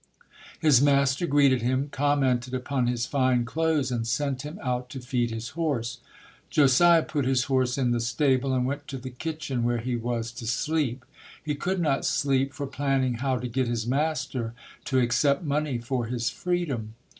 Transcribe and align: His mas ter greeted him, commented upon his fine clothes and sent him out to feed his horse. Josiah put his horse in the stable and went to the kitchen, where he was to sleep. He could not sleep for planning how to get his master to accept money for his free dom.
His 0.59 0.81
mas 0.81 1.15
ter 1.15 1.27
greeted 1.27 1.61
him, 1.61 1.89
commented 1.91 2.55
upon 2.55 2.87
his 2.87 3.05
fine 3.05 3.45
clothes 3.45 3.91
and 3.91 4.07
sent 4.07 4.41
him 4.41 4.57
out 4.63 4.89
to 4.89 4.99
feed 4.99 5.29
his 5.29 5.49
horse. 5.49 5.99
Josiah 6.49 7.03
put 7.03 7.23
his 7.25 7.43
horse 7.43 7.77
in 7.77 7.91
the 7.91 7.99
stable 7.99 8.51
and 8.51 8.65
went 8.65 8.87
to 8.87 8.97
the 8.97 9.11
kitchen, 9.11 9.63
where 9.63 9.77
he 9.77 9.95
was 9.95 10.31
to 10.31 10.47
sleep. 10.47 11.05
He 11.45 11.53
could 11.53 11.79
not 11.79 12.03
sleep 12.03 12.51
for 12.51 12.65
planning 12.65 13.13
how 13.21 13.37
to 13.37 13.47
get 13.47 13.67
his 13.67 13.85
master 13.85 14.55
to 14.85 14.97
accept 14.97 15.43
money 15.43 15.77
for 15.77 16.07
his 16.07 16.31
free 16.31 16.65
dom. 16.65 16.95